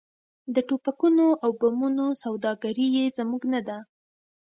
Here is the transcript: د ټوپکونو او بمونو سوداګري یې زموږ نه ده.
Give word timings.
د 0.53 0.55
ټوپکونو 0.67 1.27
او 1.43 1.49
بمونو 1.59 2.05
سوداګري 2.23 2.87
یې 2.95 3.05
زموږ 3.17 3.41
نه 3.53 3.61
ده. 3.67 3.77